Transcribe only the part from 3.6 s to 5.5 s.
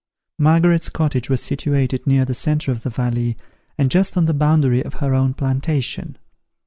and just on the boundary of her own